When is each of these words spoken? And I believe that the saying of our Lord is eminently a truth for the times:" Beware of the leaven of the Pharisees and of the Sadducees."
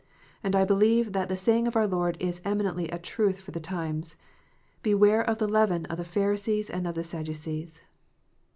And 0.43 0.55
I 0.55 0.65
believe 0.65 1.13
that 1.13 1.27
the 1.29 1.37
saying 1.37 1.67
of 1.67 1.75
our 1.75 1.85
Lord 1.85 2.17
is 2.19 2.41
eminently 2.43 2.89
a 2.89 2.97
truth 2.97 3.39
for 3.39 3.51
the 3.51 3.59
times:" 3.59 4.15
Beware 4.81 5.21
of 5.21 5.37
the 5.37 5.47
leaven 5.47 5.85
of 5.91 5.97
the 5.99 6.03
Pharisees 6.03 6.71
and 6.71 6.87
of 6.87 6.95
the 6.95 7.03
Sadducees." 7.03 7.83